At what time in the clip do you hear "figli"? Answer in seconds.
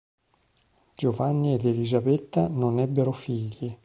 3.11-3.71